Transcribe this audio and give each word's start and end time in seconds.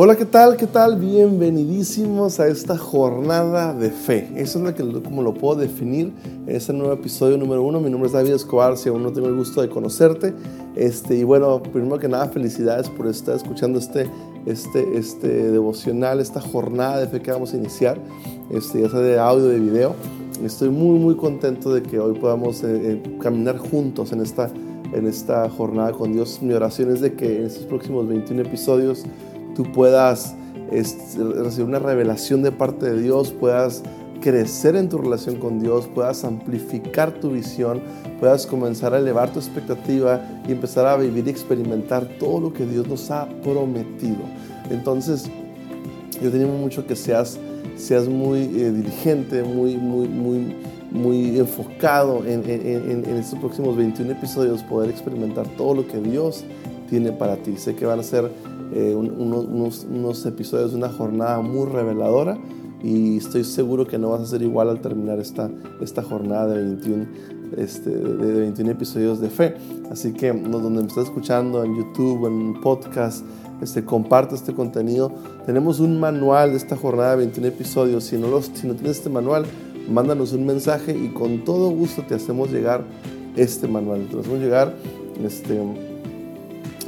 Hola, 0.00 0.14
¿qué 0.14 0.26
tal? 0.26 0.56
¿Qué 0.56 0.68
tal? 0.68 0.96
Bienvenidísimos 0.96 2.38
a 2.38 2.46
esta 2.46 2.78
jornada 2.78 3.74
de 3.74 3.90
fe. 3.90 4.30
Eso 4.36 4.60
es 4.60 4.64
lo 4.64 4.72
que, 4.72 5.02
como 5.02 5.24
lo 5.24 5.34
puedo 5.34 5.58
definir 5.58 6.12
en 6.46 6.54
este 6.54 6.72
nuevo 6.72 6.92
episodio 6.92 7.36
número 7.36 7.64
uno. 7.64 7.80
Mi 7.80 7.90
nombre 7.90 8.06
es 8.06 8.12
David 8.12 8.34
Escobar, 8.34 8.76
si 8.76 8.88
aún 8.90 9.02
no 9.02 9.12
tengo 9.12 9.26
el 9.26 9.34
gusto 9.34 9.60
de 9.60 9.68
conocerte. 9.68 10.34
Este, 10.76 11.16
y 11.16 11.24
bueno, 11.24 11.60
primero 11.60 11.98
que 11.98 12.06
nada, 12.06 12.28
felicidades 12.28 12.88
por 12.88 13.08
estar 13.08 13.34
escuchando 13.34 13.80
este, 13.80 14.08
este, 14.46 14.96
este 14.96 15.50
devocional, 15.50 16.20
esta 16.20 16.40
jornada 16.40 17.00
de 17.00 17.08
fe 17.08 17.20
que 17.20 17.32
vamos 17.32 17.52
a 17.52 17.56
iniciar, 17.56 17.98
este, 18.52 18.82
ya 18.82 18.90
sea 18.90 19.00
de 19.00 19.18
audio, 19.18 19.46
de 19.46 19.58
video. 19.58 19.96
Estoy 20.44 20.68
muy, 20.68 21.00
muy 21.00 21.16
contento 21.16 21.74
de 21.74 21.82
que 21.82 21.98
hoy 21.98 22.16
podamos 22.16 22.62
eh, 22.62 22.68
eh, 22.68 23.18
caminar 23.20 23.58
juntos 23.58 24.12
en 24.12 24.20
esta, 24.20 24.48
en 24.92 25.08
esta 25.08 25.50
jornada 25.50 25.90
con 25.90 26.12
Dios. 26.12 26.40
Mi 26.40 26.54
oración 26.54 26.92
es 26.92 27.00
de 27.00 27.14
que 27.14 27.38
en 27.38 27.46
estos 27.46 27.64
próximos 27.64 28.06
21 28.06 28.42
episodios 28.42 29.04
tú 29.58 29.64
puedas 29.72 30.36
recibir 30.70 31.66
una 31.66 31.80
revelación 31.80 32.42
de 32.42 32.52
parte 32.52 32.88
de 32.88 33.02
Dios, 33.02 33.32
puedas 33.32 33.82
crecer 34.20 34.76
en 34.76 34.88
tu 34.88 34.98
relación 34.98 35.34
con 35.34 35.58
Dios, 35.58 35.88
puedas 35.92 36.22
amplificar 36.22 37.10
tu 37.10 37.32
visión, 37.32 37.80
puedas 38.20 38.46
comenzar 38.46 38.94
a 38.94 38.98
elevar 38.98 39.32
tu 39.32 39.40
expectativa 39.40 40.22
y 40.46 40.52
empezar 40.52 40.86
a 40.86 40.96
vivir 40.96 41.26
y 41.26 41.30
experimentar 41.30 42.06
todo 42.20 42.38
lo 42.38 42.52
que 42.52 42.66
Dios 42.66 42.86
nos 42.86 43.10
ha 43.10 43.28
prometido. 43.42 44.20
Entonces, 44.70 45.28
yo 46.22 46.30
te 46.30 46.36
animo 46.36 46.56
mucho 46.56 46.86
que 46.86 46.94
seas, 46.94 47.36
seas 47.76 48.06
muy 48.06 48.42
eh, 48.42 48.70
diligente, 48.70 49.42
muy, 49.42 49.76
muy, 49.76 50.06
muy, 50.06 50.54
muy 50.92 51.36
enfocado 51.36 52.24
en, 52.24 52.48
en, 52.48 53.04
en 53.04 53.16
estos 53.16 53.40
próximos 53.40 53.76
21 53.76 54.12
episodios, 54.12 54.62
poder 54.62 54.88
experimentar 54.88 55.48
todo 55.56 55.74
lo 55.74 55.88
que 55.88 55.98
Dios 55.98 56.44
tiene 56.88 57.10
para 57.10 57.34
ti. 57.36 57.56
Sé 57.56 57.74
que 57.74 57.86
van 57.86 57.98
a 57.98 58.04
ser 58.04 58.30
eh, 58.72 58.94
unos, 58.94 59.86
unos, 59.88 60.26
episodios 60.26 60.72
de 60.72 60.76
una 60.76 60.88
jornada 60.88 61.40
muy 61.40 61.66
reveladora 61.66 62.38
y 62.82 63.16
estoy 63.16 63.44
seguro 63.44 63.86
que 63.86 63.98
no 63.98 64.10
vas 64.10 64.20
a 64.20 64.26
ser 64.26 64.42
igual 64.42 64.68
al 64.68 64.80
terminar 64.80 65.18
esta, 65.18 65.50
esta 65.80 66.02
jornada 66.02 66.48
de 66.48 66.62
21, 66.62 67.06
este, 67.56 67.90
de 67.90 68.40
21 68.40 68.70
episodios 68.70 69.20
de 69.20 69.30
fe. 69.30 69.54
Así 69.90 70.12
que 70.12 70.32
donde 70.32 70.82
me 70.82 70.86
estás 70.86 71.04
escuchando 71.04 71.64
en 71.64 71.76
YouTube, 71.76 72.26
en 72.26 72.60
podcast, 72.60 73.24
este, 73.60 73.84
comparte 73.84 74.34
este 74.34 74.54
contenido. 74.54 75.12
Tenemos 75.46 75.80
un 75.80 75.98
manual 75.98 76.50
de 76.50 76.58
esta 76.58 76.76
jornada 76.76 77.12
de 77.12 77.16
21 77.18 77.48
episodios. 77.48 78.04
Si 78.04 78.16
no, 78.16 78.28
los, 78.28 78.50
si 78.54 78.66
no 78.66 78.74
tienes 78.74 78.98
este 78.98 79.10
manual, 79.10 79.46
mándanos 79.90 80.32
un 80.32 80.46
mensaje 80.46 80.96
y 80.96 81.08
con 81.08 81.44
todo 81.44 81.70
gusto 81.70 82.02
te 82.02 82.14
hacemos 82.14 82.52
llegar 82.52 82.84
este 83.34 83.66
manual. 83.66 84.06
Te 84.10 84.20
hacemos 84.20 84.38
llegar 84.38 84.74
este, 85.24 85.60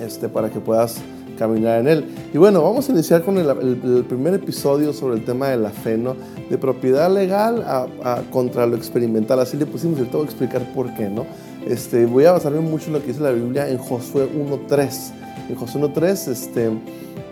este, 0.00 0.28
para 0.28 0.50
que 0.50 0.61
puedas 0.61 1.00
caminar 1.41 1.81
en 1.81 1.89
él. 1.89 2.05
Y 2.35 2.39
bueno, 2.39 2.63
vamos 2.63 2.87
a 2.89 2.93
iniciar 2.93 3.23
con 3.23 3.39
el, 3.39 4.05
primer 4.07 4.35
episodio 4.35 4.93
sobre 4.93 5.17
el 5.17 5.25
tema 5.25 5.49
de 5.49 5.57
la 5.57 5.71
fe, 5.71 5.97
¿no? 5.97 6.15
De 6.51 6.59
propiedad 6.59 7.11
legal 7.11 7.65
a, 7.67 8.23
contra 8.31 8.67
lo 8.67 8.77
experimental. 8.77 9.41
Así 9.41 9.57
le 9.57 9.65
pusimos 9.65 9.99
y 9.99 10.03
te 10.03 10.17
voy 10.17 10.23
a 10.23 10.25
explicar 10.27 10.71
por 10.75 10.93
qué, 10.95 11.09
¿no? 11.09 11.25
Este, 11.67 12.05
voy 12.05 12.27
a 12.27 12.33
basarme 12.33 12.61
mucho 12.61 12.89
en 12.89 12.93
lo 12.93 13.00
que 13.00 13.09
dice 13.09 13.21
la 13.21 13.31
Biblia 13.31 13.69
en 13.71 13.79
Josué 13.79 14.29
1.3. 14.31 15.12
En 15.49 15.56
Josué 15.56 15.81
1.3 15.81 16.29
este, 16.29 16.71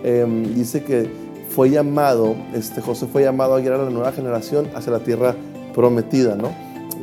em, 0.03 0.55
dice 0.55 0.83
que 0.83 1.11
fue 1.51 1.69
llamado, 1.69 2.35
este, 2.55 2.81
José 2.81 3.07
fue 3.07 3.23
llamado 3.23 3.57
a 3.57 3.61
guiar 3.61 3.75
a 3.75 3.85
la 3.85 3.91
nueva 3.91 4.13
generación 4.13 4.69
hacia 4.75 4.91
la 4.91 5.01
tierra 5.01 5.35
prometida, 5.75 6.35
¿no? 6.35 6.51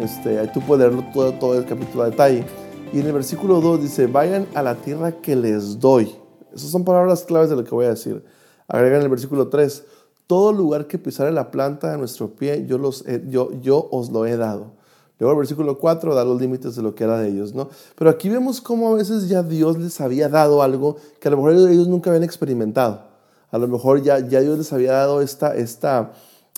Este, 0.01 0.47
tú 0.47 0.59
puedes 0.61 0.87
leerlo 0.87 1.05
todo, 1.13 1.33
todo 1.33 1.57
el 1.59 1.65
capítulo 1.65 2.03
a 2.03 2.09
detalle. 2.09 2.43
Y 2.91 2.99
en 2.99 3.05
el 3.05 3.13
versículo 3.13 3.61
2 3.61 3.83
dice, 3.83 4.07
vayan 4.07 4.47
a 4.55 4.63
la 4.63 4.73
tierra 4.73 5.11
que 5.11 5.35
les 5.35 5.79
doy. 5.79 6.24
Esas 6.55 6.71
son 6.71 6.85
palabras 6.85 7.23
claves 7.23 7.49
de 7.49 7.55
lo 7.55 7.63
que 7.63 7.71
voy 7.71 7.85
a 7.85 7.89
decir. 7.89 8.23
Agrega 8.67 8.97
en 8.97 9.03
el 9.03 9.09
versículo 9.09 9.49
3, 9.49 9.83
todo 10.27 10.53
lugar 10.53 10.87
que 10.87 10.97
pisare 10.97 11.31
la 11.31 11.51
planta 11.51 11.91
de 11.91 11.97
nuestro 11.97 12.29
pie, 12.29 12.65
yo, 12.65 12.77
los 12.77 13.03
yo, 13.27 13.51
yo 13.61 13.87
os 13.91 14.09
lo 14.09 14.25
he 14.25 14.37
dado. 14.37 14.71
Luego 15.19 15.33
el 15.33 15.37
versículo 15.39 15.77
4 15.77 16.13
da 16.13 16.25
los 16.25 16.41
límites 16.41 16.75
de 16.75 16.81
lo 16.81 16.93
que 16.93 17.05
era 17.05 17.19
de 17.19 17.29
ellos, 17.29 17.53
¿no? 17.53 17.69
Pero 17.95 18.09
aquí 18.09 18.27
vemos 18.27 18.59
cómo 18.59 18.93
a 18.93 18.97
veces 18.97 19.29
ya 19.29 19.43
Dios 19.43 19.77
les 19.77 20.01
había 20.01 20.27
dado 20.27 20.61
algo 20.61 20.97
que 21.19 21.27
a 21.27 21.31
lo 21.31 21.37
mejor 21.37 21.53
ellos 21.71 21.87
nunca 21.87 22.09
habían 22.09 22.23
experimentado. 22.23 23.03
A 23.51 23.57
lo 23.57 23.67
mejor 23.67 24.01
ya, 24.01 24.19
ya 24.19 24.41
Dios 24.41 24.57
les 24.57 24.73
había 24.73 24.91
dado 24.91 25.21
esta, 25.21 25.55
esta, 25.55 26.11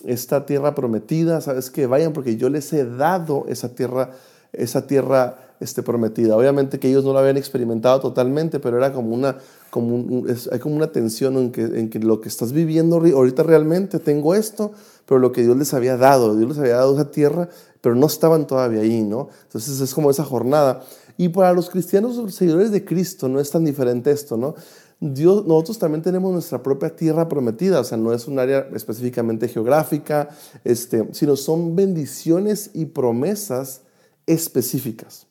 esta 0.04 0.44
tierra 0.44 0.74
prometida, 0.74 1.40
¿sabes? 1.40 1.70
Que 1.70 1.86
vayan 1.86 2.12
porque 2.12 2.36
yo 2.36 2.48
les 2.48 2.72
he 2.72 2.84
dado 2.84 3.44
esa 3.48 3.74
tierra, 3.74 4.10
esa 4.52 4.86
tierra 4.86 5.47
este, 5.60 5.82
prometida. 5.82 6.36
Obviamente 6.36 6.78
que 6.78 6.88
ellos 6.88 7.04
no 7.04 7.12
lo 7.12 7.18
habían 7.18 7.36
experimentado 7.36 8.00
totalmente, 8.00 8.60
pero 8.60 8.76
era 8.76 8.92
como 8.92 9.14
una, 9.14 9.38
como 9.70 10.24
hay 10.50 10.58
como 10.58 10.76
una 10.76 10.92
tensión 10.92 11.36
en 11.36 11.52
que, 11.52 11.62
en 11.62 11.90
que 11.90 11.98
lo 11.98 12.20
que 12.20 12.28
estás 12.28 12.52
viviendo 12.52 12.96
ahorita 12.96 13.42
realmente, 13.42 13.98
tengo 13.98 14.34
esto, 14.34 14.72
pero 15.06 15.20
lo 15.20 15.32
que 15.32 15.42
Dios 15.42 15.56
les 15.56 15.74
había 15.74 15.96
dado, 15.96 16.36
Dios 16.36 16.48
les 16.48 16.58
había 16.58 16.76
dado 16.76 16.94
esa 16.94 17.10
tierra, 17.10 17.48
pero 17.80 17.94
no 17.94 18.06
estaban 18.06 18.46
todavía 18.46 18.80
ahí, 18.80 19.02
¿no? 19.02 19.28
Entonces 19.44 19.80
es 19.80 19.94
como 19.94 20.10
esa 20.10 20.24
jornada. 20.24 20.82
Y 21.16 21.30
para 21.30 21.52
los 21.52 21.70
cristianos, 21.70 22.16
los 22.16 22.34
seguidores 22.34 22.70
de 22.70 22.84
Cristo, 22.84 23.28
no 23.28 23.40
es 23.40 23.50
tan 23.50 23.64
diferente 23.64 24.10
esto, 24.10 24.36
¿no? 24.36 24.54
Dios, 25.00 25.46
nosotros 25.46 25.78
también 25.78 26.02
tenemos 26.02 26.32
nuestra 26.32 26.60
propia 26.62 26.94
tierra 26.94 27.28
prometida, 27.28 27.80
o 27.80 27.84
sea, 27.84 27.96
no 27.96 28.12
es 28.12 28.26
un 28.26 28.38
área 28.40 28.68
específicamente 28.74 29.46
geográfica, 29.46 30.28
este, 30.64 31.08
sino 31.12 31.36
son 31.36 31.76
bendiciones 31.76 32.70
y 32.74 32.86
promesas 32.86 33.82
específicas. 34.26 35.27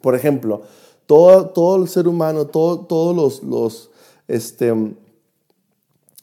Por 0.00 0.14
ejemplo, 0.14 0.62
todo, 1.06 1.46
todo 1.50 1.82
el 1.82 1.88
ser 1.88 2.08
humano, 2.08 2.46
todo, 2.46 2.80
todos 2.80 3.16
los, 3.16 3.42
los 3.42 3.90
este, 4.28 4.72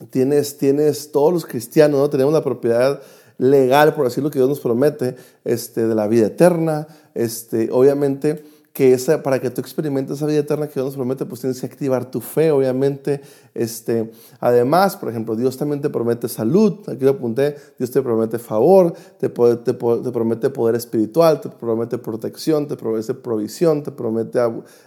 tienes, 0.09 0.57
tienes, 0.57 1.11
todos 1.11 1.33
los 1.33 1.45
cristianos, 1.45 1.99
¿no? 1.99 2.09
tenemos 2.09 2.33
la 2.33 2.43
propiedad 2.43 3.01
legal, 3.37 3.93
por 3.93 4.05
decirlo 4.05 4.31
que 4.31 4.39
Dios 4.39 4.49
nos 4.49 4.59
promete, 4.59 5.15
este, 5.43 5.87
de 5.87 5.95
la 5.95 6.07
vida 6.07 6.27
eterna, 6.27 6.87
este, 7.13 7.69
obviamente 7.71 8.43
que 8.77 8.93
esa, 8.93 9.23
para 9.23 9.39
que 9.39 9.49
tú 9.49 9.59
experimentes 9.59 10.17
esa 10.17 10.27
vida 10.27 10.37
eterna 10.37 10.67
que 10.67 10.75
Dios 10.75 10.85
nos 10.85 10.95
promete, 10.95 11.25
pues 11.25 11.41
tienes 11.41 11.59
que 11.59 11.65
activar 11.65 12.11
tu 12.11 12.21
fe, 12.21 12.51
obviamente. 12.51 13.21
Este, 13.55 14.11
además, 14.39 14.95
por 14.95 15.09
ejemplo, 15.09 15.35
Dios 15.35 15.57
también 15.57 15.81
te 15.81 15.89
promete 15.89 16.29
salud, 16.29 16.87
aquí 16.87 17.03
lo 17.03 17.09
apunté, 17.09 17.55
Dios 17.79 17.89
te 17.89 18.03
promete 18.03 18.37
favor, 18.37 18.93
te, 19.17 19.29
te, 19.29 19.73
te 19.73 19.73
promete 19.73 20.51
poder 20.51 20.75
espiritual, 20.75 21.41
te 21.41 21.49
promete 21.49 21.97
protección, 21.97 22.67
te 22.67 22.75
promete 22.75 23.15
provisión, 23.15 23.81
te 23.81 23.91
promete 23.91 24.39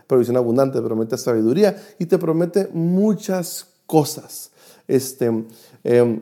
provisión 0.06 0.36
abundante, 0.36 0.78
te 0.78 0.84
promete 0.84 1.18
sabiduría 1.18 1.76
y 1.98 2.06
te 2.06 2.16
promete 2.16 2.68
muchas 2.72 3.66
cosas. 3.86 4.52
Este, 4.86 5.32
em, 5.82 6.20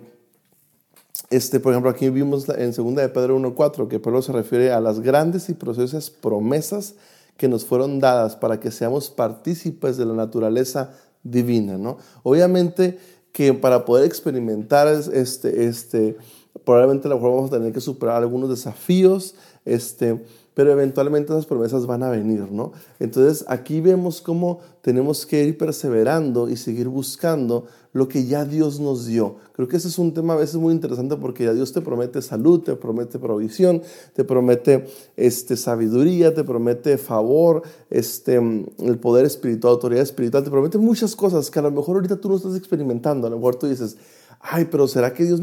este, 1.28 1.60
por 1.60 1.74
ejemplo, 1.74 1.90
aquí 1.90 2.08
vimos 2.08 2.48
en 2.48 2.72
2 2.72 2.94
de 2.94 3.10
Pedro 3.10 3.38
1.4 3.38 3.88
que 3.88 4.00
Pedro 4.00 4.22
se 4.22 4.32
refiere 4.32 4.72
a 4.72 4.80
las 4.80 5.00
grandes 5.00 5.50
y 5.50 5.52
preciosas 5.52 6.08
promesas 6.08 6.94
que 7.38 7.48
nos 7.48 7.64
fueron 7.64 8.00
dadas 8.00 8.36
para 8.36 8.60
que 8.60 8.70
seamos 8.70 9.08
partícipes 9.08 9.96
de 9.96 10.04
la 10.04 10.12
naturaleza 10.12 10.90
divina, 11.22 11.78
¿no? 11.78 11.96
Obviamente 12.24 12.98
que 13.32 13.54
para 13.54 13.84
poder 13.84 14.04
experimentar 14.04 14.88
este, 14.88 15.64
este, 15.66 16.16
probablemente 16.64 17.06
a 17.06 17.10
lo 17.10 17.14
mejor 17.16 17.30
vamos 17.36 17.52
a 17.52 17.56
tener 17.56 17.72
que 17.72 17.80
superar 17.80 18.16
algunos 18.16 18.50
desafíos, 18.50 19.36
este, 19.64 20.24
pero 20.54 20.72
eventualmente 20.72 21.32
esas 21.32 21.46
promesas 21.46 21.86
van 21.86 22.02
a 22.02 22.10
venir, 22.10 22.50
¿no? 22.50 22.72
Entonces 22.98 23.44
aquí 23.46 23.80
vemos 23.80 24.20
cómo 24.20 24.58
tenemos 24.82 25.24
que 25.24 25.44
ir 25.44 25.56
perseverando 25.56 26.48
y 26.50 26.56
seguir 26.56 26.88
buscando 26.88 27.66
lo 27.98 28.08
que 28.08 28.24
ya 28.24 28.44
Dios 28.44 28.80
nos 28.80 29.06
dio. 29.06 29.36
Creo 29.52 29.68
que 29.68 29.76
ese 29.76 29.88
es 29.88 29.98
un 29.98 30.14
tema 30.14 30.34
a 30.34 30.36
veces 30.36 30.56
muy 30.56 30.72
interesante 30.72 31.16
porque 31.16 31.44
ya 31.44 31.52
Dios 31.52 31.72
te 31.72 31.80
promete 31.80 32.22
salud, 32.22 32.60
te 32.62 32.76
promete 32.76 33.18
provisión, 33.18 33.82
te 34.14 34.24
promete 34.24 34.86
este, 35.16 35.56
sabiduría, 35.56 36.32
te 36.32 36.44
promete 36.44 36.96
favor, 36.96 37.62
este, 37.90 38.36
el 38.36 38.98
poder 38.98 39.26
espiritual, 39.26 39.74
autoridad 39.74 40.02
espiritual, 40.02 40.44
te 40.44 40.50
promete 40.50 40.78
muchas 40.78 41.16
cosas 41.16 41.50
que 41.50 41.58
a 41.58 41.62
lo 41.62 41.70
mejor 41.70 41.96
ahorita 41.96 42.16
tú 42.16 42.28
no 42.28 42.36
estás 42.36 42.56
experimentando. 42.56 43.26
A 43.26 43.30
lo 43.30 43.36
mejor 43.36 43.56
tú 43.56 43.66
dices, 43.66 43.96
ay, 44.40 44.66
pero 44.70 44.86
¿será 44.86 45.12
que 45.12 45.24
Dios, 45.24 45.40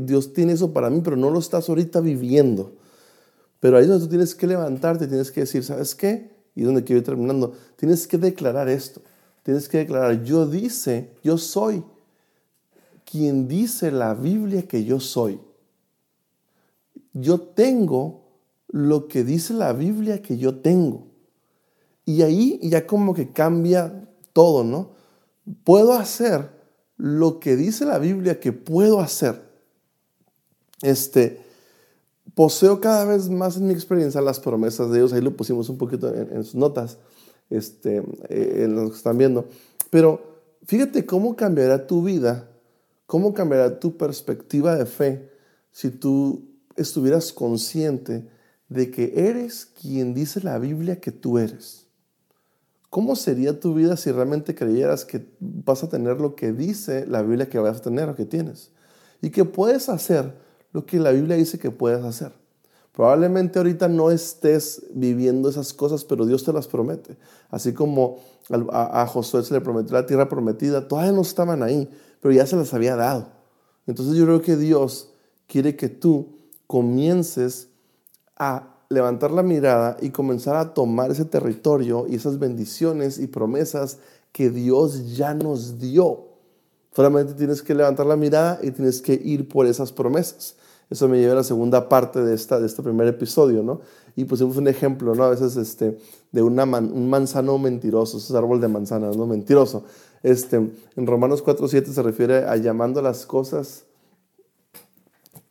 Dios 0.00 0.32
tiene 0.32 0.52
eso 0.52 0.72
para 0.72 0.88
mí, 0.88 1.00
pero 1.02 1.16
no 1.16 1.30
lo 1.30 1.40
estás 1.40 1.68
ahorita 1.68 2.00
viviendo? 2.00 2.72
Pero 3.60 3.76
ahí 3.76 3.82
es 3.82 3.88
donde 3.88 4.04
tú 4.04 4.10
tienes 4.10 4.34
que 4.34 4.46
levantarte, 4.46 5.08
tienes 5.08 5.32
que 5.32 5.40
decir, 5.40 5.64
¿sabes 5.64 5.94
qué? 5.94 6.30
Y 6.54 6.62
donde 6.62 6.84
quiero 6.84 7.00
ir 7.00 7.04
terminando, 7.04 7.52
tienes 7.76 8.06
que 8.06 8.16
declarar 8.16 8.68
esto. 8.68 9.02
Tienes 9.42 9.68
que 9.68 9.78
declarar, 9.78 10.24
yo 10.24 10.46
dice, 10.46 11.10
yo 11.22 11.38
soy 11.38 11.84
quien 13.10 13.48
dice 13.48 13.90
la 13.90 14.14
Biblia 14.14 14.66
que 14.66 14.84
yo 14.84 15.00
soy. 15.00 15.40
Yo 17.14 17.40
tengo 17.40 18.26
lo 18.68 19.08
que 19.08 19.24
dice 19.24 19.54
la 19.54 19.72
Biblia 19.72 20.20
que 20.20 20.36
yo 20.36 20.58
tengo. 20.58 21.06
Y 22.04 22.22
ahí 22.22 22.60
ya 22.62 22.86
como 22.86 23.14
que 23.14 23.32
cambia 23.32 24.08
todo, 24.32 24.64
¿no? 24.64 24.90
Puedo 25.64 25.94
hacer 25.94 26.50
lo 26.96 27.40
que 27.40 27.56
dice 27.56 27.84
la 27.84 27.98
Biblia 27.98 28.38
que 28.40 28.52
puedo 28.52 29.00
hacer. 29.00 29.42
Este, 30.82 31.40
poseo 32.34 32.80
cada 32.80 33.04
vez 33.04 33.30
más 33.30 33.56
en 33.56 33.68
mi 33.68 33.72
experiencia 33.72 34.20
las 34.20 34.40
promesas 34.40 34.90
de 34.90 34.98
Dios. 34.98 35.12
Ahí 35.12 35.20
lo 35.20 35.36
pusimos 35.36 35.68
un 35.68 35.78
poquito 35.78 36.12
en, 36.12 36.44
sus 36.44 36.54
notas, 36.54 36.98
este, 37.50 38.02
eh, 38.28 38.64
en 38.64 38.74
los 38.74 38.90
que 38.90 38.96
están 38.96 39.16
viendo. 39.16 39.46
Pero 39.90 40.20
fíjate 40.66 41.06
cómo 41.06 41.36
cambiará 41.36 41.86
tu 41.86 42.02
vida, 42.02 42.48
cómo 43.06 43.32
cambiará 43.32 43.78
tu 43.78 43.96
perspectiva 43.96 44.76
de 44.76 44.86
fe 44.86 45.30
si 45.72 45.90
tú 45.90 46.44
estuvieras 46.76 47.32
consciente 47.32 48.28
de 48.68 48.90
que 48.90 49.12
eres 49.28 49.66
quien 49.66 50.14
dice 50.14 50.40
la 50.40 50.58
Biblia 50.58 51.00
que 51.00 51.12
tú 51.12 51.38
eres. 51.38 51.86
¿Cómo 52.90 53.16
sería 53.16 53.60
tu 53.60 53.74
vida 53.74 53.96
si 53.96 54.10
realmente 54.10 54.54
creyeras 54.54 55.04
que 55.04 55.26
vas 55.40 55.82
a 55.84 55.88
tener 55.88 56.20
lo 56.20 56.34
que 56.34 56.52
dice 56.52 57.06
la 57.06 57.22
Biblia 57.22 57.48
que 57.48 57.58
vas 57.58 57.78
a 57.78 57.82
tener 57.82 58.08
o 58.08 58.14
que 58.14 58.24
tienes? 58.24 58.70
Y 59.20 59.30
que 59.30 59.44
puedes 59.44 59.88
hacer 59.88 60.34
lo 60.72 60.86
que 60.86 60.98
la 60.98 61.10
Biblia 61.10 61.36
dice 61.36 61.58
que 61.58 61.70
puedes 61.70 62.04
hacer. 62.04 62.32
Probablemente 62.92 63.58
ahorita 63.58 63.88
no 63.88 64.10
estés 64.10 64.86
viviendo 64.94 65.50
esas 65.50 65.74
cosas, 65.74 66.04
pero 66.04 66.24
Dios 66.24 66.44
te 66.44 66.52
las 66.54 66.66
promete. 66.66 67.18
Así 67.50 67.74
como 67.74 68.20
a, 68.70 69.06
Josué 69.06 69.42
se 69.42 69.52
le 69.52 69.60
prometió 69.60 69.92
la 69.92 70.06
tierra 70.06 70.30
prometida, 70.30 70.88
todavía 70.88 71.12
no 71.12 71.20
estaban 71.20 71.62
ahí, 71.62 71.90
pero 72.26 72.34
ya 72.34 72.44
se 72.44 72.56
las 72.56 72.74
había 72.74 72.96
dado. 72.96 73.28
Entonces 73.86 74.16
yo 74.16 74.24
creo 74.24 74.42
que 74.42 74.56
Dios 74.56 75.10
quiere 75.46 75.76
que 75.76 75.88
tú 75.88 76.34
comiences 76.66 77.68
a 78.36 78.80
levantar 78.88 79.30
la 79.30 79.44
mirada 79.44 79.96
y 80.02 80.10
comenzar 80.10 80.56
a 80.56 80.74
tomar 80.74 81.12
ese 81.12 81.24
territorio 81.24 82.04
y 82.08 82.16
esas 82.16 82.40
bendiciones 82.40 83.20
y 83.20 83.28
promesas 83.28 83.98
que 84.32 84.50
Dios 84.50 85.14
ya 85.14 85.34
nos 85.34 85.78
dio. 85.78 86.24
Solamente 86.96 87.34
tienes 87.34 87.62
que 87.62 87.76
levantar 87.76 88.06
la 88.06 88.16
mirada 88.16 88.58
y 88.60 88.72
tienes 88.72 89.00
que 89.00 89.14
ir 89.14 89.46
por 89.46 89.66
esas 89.66 89.92
promesas. 89.92 90.56
Eso 90.90 91.06
me 91.08 91.20
lleva 91.20 91.34
a 91.34 91.36
la 91.36 91.44
segunda 91.44 91.88
parte 91.88 92.24
de, 92.24 92.34
esta, 92.34 92.58
de 92.58 92.66
este 92.66 92.82
primer 92.82 93.06
episodio, 93.06 93.62
¿no? 93.62 93.82
Y 94.16 94.24
pusimos 94.24 94.56
un 94.56 94.66
ejemplo, 94.66 95.14
¿no? 95.14 95.22
A 95.22 95.30
veces 95.30 95.56
este, 95.56 95.96
de 96.32 96.42
una 96.42 96.64
un 96.64 97.08
manzano 97.08 97.56
mentiroso, 97.56 98.18
ese 98.18 98.32
es 98.32 98.34
árbol 98.34 98.60
de 98.60 98.66
manzana, 98.66 99.12
¿no? 99.12 99.26
Mentiroso. 99.28 99.84
Este, 100.26 100.56
en 100.56 101.06
Romanos 101.06 101.44
4.7 101.44 101.86
se 101.86 102.02
refiere 102.02 102.38
a 102.38 102.56
llamando 102.56 103.00
las 103.00 103.26
cosas 103.26 103.84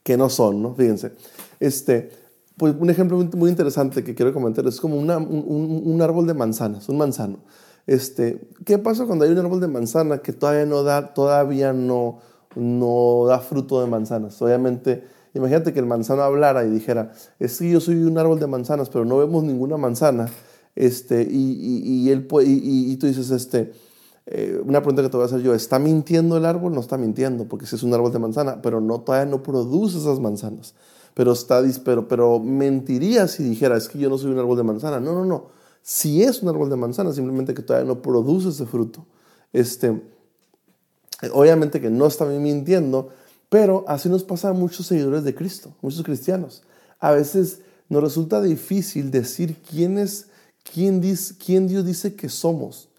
que 0.03 0.17
no 0.17 0.29
son, 0.29 0.61
¿no? 0.61 0.75
Fíjense. 0.75 1.13
Este, 1.61 2.09
pues 2.57 2.75
un 2.77 2.89
ejemplo 2.89 3.17
muy 3.37 3.49
interesante 3.49 4.03
que 4.03 4.13
quiero 4.13 4.33
comentar 4.33 4.67
es 4.67 4.81
como 4.81 4.97
un, 4.97 5.09
un, 5.09 6.01
árbol 6.01 6.27
de 6.27 6.33
manzanas, 6.33 6.89
un 6.89 6.97
manzano. 6.97 7.37
Este, 7.87 8.49
¿Qué 8.65 8.77
pasa 8.77 9.05
cuando 9.05 9.23
hay 9.23 9.31
un 9.31 9.37
árbol 9.37 9.61
de 9.61 9.69
manzana 9.69 10.17
que 10.17 10.33
todavía 10.33 10.65
no 10.65 10.83
da, 10.83 11.13
todavía 11.13 11.71
no, 11.71 12.19
no 12.57 13.23
da 13.27 13.39
fruto 13.39 13.79
de 13.79 13.87
manzanas? 13.87 14.41
Obviamente, 14.41 15.05
imagínate 15.33 15.71
que 15.71 15.79
el 15.79 15.85
manzano 15.85 16.21
hablara 16.21 16.65
y 16.65 16.69
dijera, 16.69 17.13
es 17.39 17.59
que 17.59 17.69
yo 17.69 17.79
soy 17.79 18.03
un 18.03 18.17
árbol 18.17 18.41
de 18.41 18.47
manzanas, 18.47 18.89
pero 18.89 19.05
no 19.05 19.19
vemos 19.19 19.45
ninguna 19.45 19.77
manzana. 19.77 20.27
Este, 20.75 21.21
y, 21.21 21.61
y, 21.81 22.09
él, 22.09 22.27
y, 22.43 22.91
y 22.91 22.97
tú 22.97 23.07
dices, 23.07 23.31
este, 23.31 23.71
eh, 24.27 24.61
una 24.63 24.79
pregunta 24.81 25.03
que 25.03 25.09
te 25.09 25.17
voy 25.17 25.23
a 25.23 25.27
hacer 25.27 25.41
yo, 25.41 25.53
¿está 25.53 25.79
mintiendo 25.79 26.37
el 26.37 26.45
árbol? 26.45 26.73
No 26.73 26.81
está 26.81 26.97
mintiendo, 26.97 27.45
porque 27.45 27.65
si 27.65 27.75
es 27.75 27.83
un 27.83 27.93
árbol 27.93 28.11
de 28.11 28.19
manzana, 28.19 28.61
pero 28.61 28.81
no, 28.81 29.01
todavía 29.01 29.29
no 29.29 29.43
produce 29.43 29.97
esas 29.97 30.19
manzanas 30.19 30.73
pero, 31.15 31.31
está, 31.31 31.63
pero, 31.83 32.07
pero 32.07 32.39
mentiría 32.39 33.27
si 33.27 33.41
dijera, 33.43 33.77
es 33.77 33.87
que 33.87 33.97
yo 33.97 34.09
no 34.09 34.17
soy 34.17 34.31
un 34.31 34.37
árbol 34.37 34.57
de 34.57 34.63
manzana. 34.63 34.99
No, 34.99 35.13
no, 35.13 35.25
no. 35.25 35.47
Si 35.81 36.21
es 36.21 36.43
un 36.43 36.49
árbol 36.49 36.69
de 36.69 36.75
manzana, 36.75 37.13
simplemente 37.13 37.53
que 37.53 37.61
todavía 37.61 37.87
no 37.87 38.01
produce 38.01 38.49
ese 38.49 38.65
fruto. 38.65 39.05
Este, 39.53 40.01
obviamente 41.31 41.79
que 41.79 41.89
no 41.89 42.05
está 42.05 42.25
mintiendo, 42.25 43.09
pero 43.47 43.85
así 43.87 44.09
nos 44.09 44.25
pasa 44.25 44.49
a 44.49 44.53
muchos 44.53 44.87
seguidores 44.87 45.23
de 45.23 45.33
Cristo, 45.33 45.73
muchos 45.81 46.03
cristianos. 46.03 46.63
A 46.99 47.11
veces 47.11 47.59
nos 47.87 48.03
resulta 48.03 48.41
difícil 48.41 49.09
decir 49.09 49.55
quién 49.69 49.97
es, 49.97 50.27
quién, 50.69 50.99
dice, 50.99 51.35
quién 51.37 51.69
Dios 51.69 51.85
dice 51.85 52.15
que 52.15 52.27
somos 52.27 52.89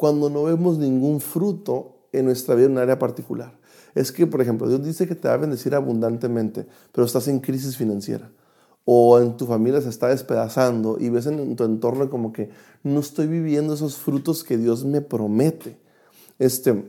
cuando 0.00 0.30
no 0.30 0.44
vemos 0.44 0.78
ningún 0.78 1.20
fruto 1.20 1.98
en 2.10 2.24
nuestra 2.24 2.54
vida 2.54 2.66
en 2.66 2.72
un 2.72 2.78
área 2.78 2.98
particular 2.98 3.52
es 3.94 4.12
que, 4.12 4.26
por 4.26 4.40
ejemplo, 4.40 4.66
Dios 4.66 4.82
dice 4.82 5.06
que 5.06 5.14
te 5.14 5.28
va 5.28 5.34
a 5.34 5.36
bendecir 5.36 5.74
abundantemente, 5.74 6.66
pero 6.90 7.04
estás 7.04 7.28
en 7.28 7.40
crisis 7.40 7.76
financiera 7.76 8.30
o 8.86 9.18
en 9.18 9.36
tu 9.36 9.44
familia 9.44 9.82
se 9.82 9.90
está 9.90 10.08
despedazando 10.08 10.96
y 10.98 11.10
ves 11.10 11.26
en 11.26 11.54
tu 11.54 11.64
entorno 11.64 12.08
como 12.08 12.32
que 12.32 12.48
no 12.82 13.00
estoy 13.00 13.26
viviendo 13.26 13.74
esos 13.74 13.96
frutos 13.96 14.42
que 14.42 14.56
Dios 14.56 14.86
me 14.86 15.02
promete. 15.02 15.76
Este, 16.38 16.82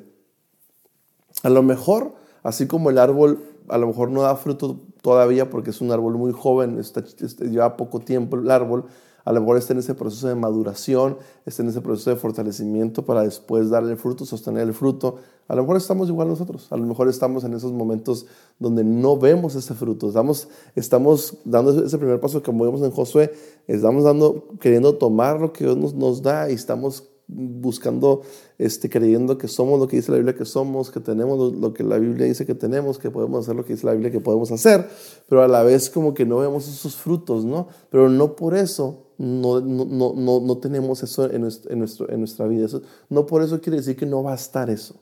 a 1.44 1.50
lo 1.50 1.64
mejor, 1.64 2.16
así 2.44 2.66
como 2.66 2.92
el 2.92 2.98
árbol 2.98 3.44
a 3.68 3.78
lo 3.78 3.88
mejor 3.88 4.10
no 4.10 4.22
da 4.22 4.38
fruto 4.38 4.80
todavía 5.02 5.50
porque 5.50 5.72
es 5.72 5.82
un 5.82 5.92
árbol 5.92 6.16
muy 6.16 6.32
joven, 6.32 6.80
está, 6.80 7.04
este, 7.20 7.50
lleva 7.50 7.76
poco 7.76 8.00
tiempo 8.00 8.38
el 8.38 8.50
árbol, 8.50 8.86
a 9.24 9.32
lo 9.32 9.40
mejor 9.42 9.58
está 9.58 9.74
en 9.74 9.80
ese 9.80 9.94
proceso 9.94 10.28
de 10.28 10.36
maduración, 10.36 11.18
está 11.46 11.64
en 11.64 11.70
ese 11.70 11.82
proceso 11.82 12.10
de 12.10 12.16
fortalecimiento 12.16 13.06
para 13.06 13.24
después 13.24 13.70
darle 13.70 13.92
el 13.92 13.98
fruto, 13.98 14.26
sostener 14.26 14.64
el 14.68 14.74
fruto. 14.74 15.18
A 15.48 15.56
lo 15.56 15.64
mejor 15.64 15.78
estamos 15.78 16.10
igual 16.10 16.28
nosotros, 16.28 16.68
a 16.72 16.78
lo 16.78 16.86
mejor 16.86 17.10
estamos 17.10 17.44
en 17.44 17.54
esos 17.54 17.72
momentos 17.72 18.26
donde 18.58 18.84
no 18.84 19.18
vemos 19.18 19.56
ese 19.56 19.74
fruto, 19.74 20.08
estamos, 20.08 20.48
estamos 20.76 21.38
dando 21.44 21.86
ese 21.86 21.98
primer 21.98 22.20
paso 22.20 22.42
como 22.42 22.64
vemos 22.64 22.82
en 22.82 22.92
Josué, 22.92 23.34
estamos 23.68 24.04
dando, 24.04 24.46
queriendo 24.60 24.96
tomar 24.96 25.40
lo 25.40 25.52
que 25.52 25.66
Dios 25.66 25.78
nos, 25.78 25.94
nos 25.94 26.22
da 26.22 26.50
y 26.50 26.54
estamos 26.54 27.12
buscando, 27.32 28.22
este, 28.58 28.90
creyendo 28.90 29.38
que 29.38 29.48
somos 29.48 29.80
lo 29.80 29.88
que 29.88 29.96
dice 29.96 30.12
la 30.12 30.18
Biblia 30.18 30.36
que 30.36 30.46
somos, 30.46 30.92
que 30.92 31.00
tenemos 31.00 31.54
lo, 31.54 31.74
que 31.74 31.84
la 31.84 31.98
Biblia 31.98 32.28
dice 32.28 32.46
que 32.46 32.56
tenemos, 32.56 32.98
que 32.98 33.10
podemos 33.10 33.46
hacer 33.46 33.56
lo 33.56 33.64
que 33.64 33.74
dice 33.74 33.86
la 33.86 33.94
Biblia 33.94 34.12
que 34.12 34.20
podemos 34.20 34.52
hacer, 34.52 34.88
pero 35.30 35.42
a 35.42 35.48
la 35.48 35.64
vez 35.64 35.90
como 35.90 36.14
que 36.14 36.26
no 36.26 36.38
vemos 36.38 36.68
esos 36.68 36.96
frutos, 36.96 37.46
¿no? 37.46 37.68
Pero 37.90 38.10
no 38.10 38.36
por 38.36 38.56
eso 38.56 39.11
no, 39.22 39.62
no, 39.62 40.14
no, 40.16 40.40
no 40.40 40.58
tenemos 40.58 41.04
eso 41.04 41.30
en, 41.30 41.42
nuestro, 41.42 42.10
en, 42.10 42.20
nuestra 42.20 42.48
vida. 42.48 42.66
Eso, 42.66 42.82
no 43.08 43.28
por 43.28 43.44
eso 43.44 43.62
quiere 43.62 43.78
decir 43.78 43.96
que 43.96 44.08
no 44.08 44.24
va 44.24 44.32
a 44.32 44.36
estar 44.36 44.70
eso. 44.70 44.96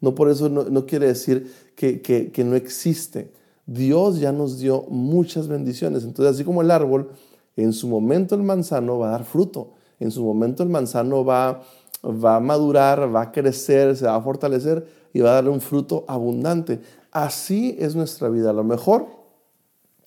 No 0.00 0.14
por 0.14 0.28
eso 0.28 0.48
no, 0.48 0.84
quiere 0.84 1.06
decir 1.06 1.50
que, 1.74 2.02
que, 2.02 2.30
que 2.30 2.44
no 2.44 2.54
existe. 2.54 3.32
Dios 3.64 4.20
ya 4.20 4.30
nos 4.30 4.58
dio 4.58 4.82
muchas 4.88 5.48
bendiciones. 5.48 6.04
Entonces, 6.04 6.34
así 6.34 6.44
como 6.44 6.60
el 6.60 6.70
árbol, 6.70 7.12
en 7.56 7.72
su 7.72 7.88
momento 7.88 8.34
el 8.34 8.42
manzano 8.42 8.98
va 8.98 9.08
a 9.08 9.12
dar 9.12 9.24
fruto. 9.24 9.70
En 10.00 10.10
su 10.10 10.22
momento 10.22 10.62
el 10.62 10.68
manzano 10.68 11.24
va, 11.24 11.62
va 12.04 12.36
a 12.36 12.40
madurar, 12.40 13.14
va 13.14 13.22
a 13.22 13.32
crecer, 13.32 13.96
se 13.96 14.04
va 14.04 14.16
a 14.16 14.20
fortalecer 14.20 14.86
y 15.14 15.20
va 15.20 15.30
a 15.30 15.34
darle 15.34 15.50
un 15.50 15.60
fruto 15.60 16.04
abundante. 16.08 16.80
Así 17.10 17.76
es 17.78 17.94
nuestra 17.94 18.28
vida. 18.28 18.50
A 18.50 18.54
lo 18.54 18.64
mejor 18.64 19.06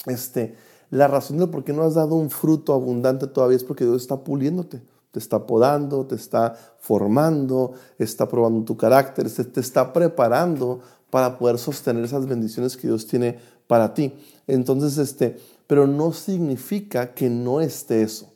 este, 0.06 0.56
la 0.96 1.10
razón 1.10 1.38
de 1.40 1.48
por 1.48 1.66
qué 1.66 1.74
no 1.74 1.84
has 1.84 1.96
dado 1.96 2.16
un 2.16 2.30
fruto 2.30 2.74
abundante 2.74 3.28
todavía 3.28 3.58
es 3.58 3.66
porque 3.66 3.84
Dios 3.84 4.02
está 4.02 4.24
puliéndote, 4.24 4.82
te 5.12 5.20
está 5.20 5.46
podando, 5.46 6.06
te 6.06 6.16
está 6.16 6.56
formando, 6.80 7.74
está 8.00 8.30
probando 8.30 8.64
tu 8.64 8.78
carácter, 8.78 9.30
te 9.30 9.60
está 9.60 9.92
preparando 9.92 10.80
para 11.10 11.38
poder 11.38 11.58
sostener 11.58 12.06
esas 12.06 12.25
bendiciones 12.25 12.78
que 12.78 12.88
Dios 12.88 13.08
tiene 13.08 13.38
para 13.68 13.94
ti. 13.94 14.14
Entonces, 14.48 14.98
este, 14.98 15.38
pero 15.68 15.86
no 15.86 16.14
significa 16.14 17.14
que 17.14 17.30
no 17.30 17.60
esté 17.60 18.02
eso. 18.02 18.32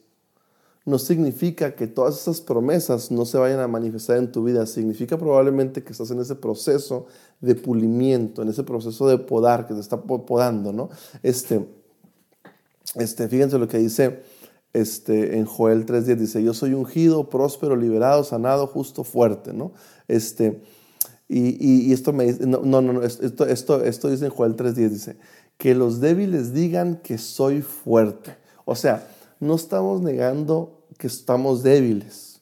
No 0.84 1.00
significa 1.00 1.76
que 1.76 1.88
todas 1.88 2.20
esas 2.20 2.42
promesas 2.42 3.10
no 3.10 3.24
se 3.24 3.38
vayan 3.38 3.62
a 3.62 3.70
manifestar 3.70 4.18
en 4.18 4.34
tu 4.34 4.44
vida. 4.44 4.66
Significa 4.66 5.18
probablemente 5.18 5.82
que 5.82 5.94
estás 5.94 6.12
en 6.12 6.20
ese 6.20 6.36
proceso 6.36 7.06
de 7.40 7.56
pulimiento, 7.56 8.42
en 8.42 8.50
ese 8.50 8.64
proceso 8.64 9.08
de 9.08 9.18
podar, 9.18 9.66
que 9.66 9.74
te 9.74 9.80
está 9.80 10.02
podando, 10.02 10.74
¿no? 10.74 10.90
Este, 11.22 11.79
este, 12.96 13.28
fíjense 13.28 13.58
lo 13.58 13.68
que 13.68 13.78
dice 13.78 14.24
este, 14.74 15.38
en 15.38 15.46
Joel 15.46 15.86
3.10, 15.86 16.16
dice, 16.16 16.44
yo 16.44 16.54
soy 16.54 16.74
ungido, 16.74 17.30
próspero, 17.30 17.76
liberado, 17.76 18.24
sanado, 18.24 18.68
justo, 18.68 19.04
fuerte, 19.04 19.54
¿no? 19.54 19.74
Este, 20.08 20.62
y, 21.28 21.88
y, 21.90 21.94
esto 21.94 22.14
me 22.14 22.26
dice, 22.26 22.46
no, 22.46 22.62
no, 22.64 22.82
no, 22.82 23.04
esto, 23.04 23.46
esto, 23.46 23.84
esto 23.84 24.10
dice 24.10 24.26
en 24.26 24.32
Joel 24.32 24.56
3.10, 24.56 24.90
dice, 24.90 25.18
que 25.58 25.76
los 25.76 26.00
débiles 26.00 26.54
digan 26.54 26.98
que 26.98 27.18
soy 27.18 27.62
fuerte. 27.62 28.38
O 28.66 28.76
sea, 28.76 29.08
no 29.40 29.56
estamos 29.56 30.02
negando 30.02 30.86
que 30.98 31.08
estamos 31.08 31.64
débiles, 31.64 32.42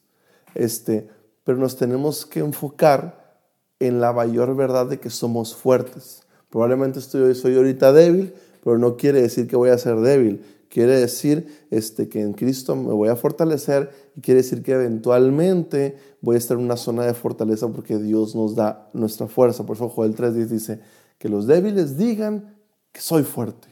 este, 0.55 1.07
pero 1.43 1.57
nos 1.57 1.77
tenemos 1.77 2.25
que 2.25 2.39
enfocar 2.39 3.39
en 3.79 3.99
la 4.01 4.13
mayor 4.13 4.55
verdad 4.55 4.87
de 4.87 4.99
que 4.99 5.09
somos 5.09 5.55
fuertes. 5.55 6.23
Probablemente 6.49 6.99
estoy, 6.99 7.35
soy 7.35 7.55
ahorita 7.55 7.91
débil, 7.91 8.33
pero 8.67 8.79
no 8.79 8.97
quiere 8.97 9.21
decir 9.21 9.47
que 9.47 9.55
voy 9.55 9.69
a 9.69 9.77
ser 9.77 9.95
débil. 10.01 10.43
quiere 10.67 10.99
decir 10.99 11.65
este, 11.71 12.09
que 12.09 12.21
en 12.21 12.33
Cristo 12.33 12.75
me 12.75 12.91
voy 12.91 13.07
a 13.07 13.15
fortalecer 13.15 13.89
y 14.13 14.19
quiere 14.19 14.41
decir 14.41 14.61
que 14.61 14.73
eventualmente 14.73 15.95
voy 16.19 16.35
a 16.35 16.37
estar 16.37 16.57
en 16.57 16.65
una 16.65 16.75
zona 16.75 17.05
de 17.05 17.13
fortaleza 17.13 17.69
porque 17.69 17.97
Dios 17.97 18.35
nos 18.35 18.55
da 18.55 18.89
nuestra 18.91 19.27
fuerza. 19.27 19.65
Por 19.65 19.77
eso 19.77 19.87
Joel 19.87 20.17
3.10 20.17 20.47
dice 20.47 20.79
que 21.17 21.29
los 21.29 21.47
débiles 21.47 21.97
digan 21.97 22.57
que 22.91 22.99
soy 22.99 23.23
fuerte. 23.23 23.69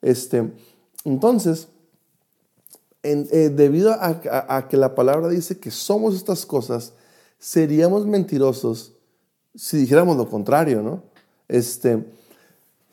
Este, 0.00 0.50
entonces, 1.04 1.68
eh, 3.02 3.50
debido 3.54 3.92
a, 4.00 4.66
que 4.66 4.76
la 4.78 4.94
palabra 4.94 5.28
dice 5.28 5.58
que 5.58 5.70
somos 5.70 6.14
estas 6.14 6.46
cosas, 6.46 6.94
seríamos 7.38 8.06
mentirosos 8.06 8.94
si 9.54 9.76
dijéramos 9.76 10.16
lo 10.16 10.26
contrario, 10.26 10.80
¿no? 10.80 11.02
Este, 11.48 12.02